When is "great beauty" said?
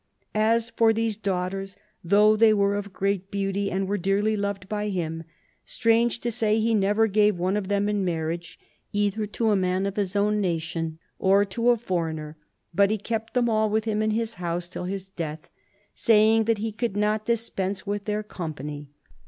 2.91-3.69